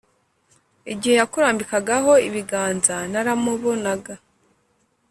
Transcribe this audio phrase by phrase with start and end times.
[0.93, 4.13] igihe yakurambikagaho ibiganza naramubonaga